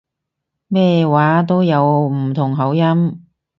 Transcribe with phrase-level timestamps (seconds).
[0.67, 3.23] 咩話都有唔同口音